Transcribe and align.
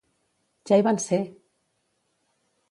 Ja 0.69 0.79
hi 0.79 0.85
van 0.87 0.99
ser! 1.03 1.19